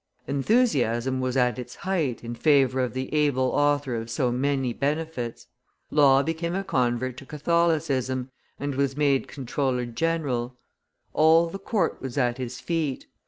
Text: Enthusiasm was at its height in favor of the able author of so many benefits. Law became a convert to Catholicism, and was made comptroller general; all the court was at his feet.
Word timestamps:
Enthusiasm 0.25 1.19
was 1.21 1.37
at 1.37 1.59
its 1.59 1.75
height 1.75 2.23
in 2.23 2.33
favor 2.33 2.79
of 2.79 2.93
the 2.93 3.13
able 3.13 3.49
author 3.49 3.93
of 3.95 4.09
so 4.09 4.31
many 4.31 4.73
benefits. 4.73 5.45
Law 5.91 6.23
became 6.23 6.55
a 6.55 6.63
convert 6.63 7.15
to 7.17 7.23
Catholicism, 7.27 8.31
and 8.59 8.73
was 8.73 8.97
made 8.97 9.27
comptroller 9.27 9.85
general; 9.85 10.57
all 11.13 11.49
the 11.51 11.59
court 11.59 12.01
was 12.01 12.17
at 12.17 12.39
his 12.39 12.59
feet. 12.59 13.05